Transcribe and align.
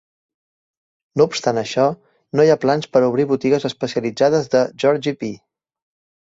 No 1.21 1.27
obstant 1.29 1.59
això, 1.61 1.85
no 2.39 2.45
hi 2.47 2.53
ha 2.53 2.57
plans 2.63 2.89
per 2.97 3.03
a 3.03 3.11
obrir 3.11 3.27
botigues 3.33 3.69
especialitzades 3.71 4.51
de 4.57 4.63
Georgie 4.85 5.15
Pie. 5.21 5.39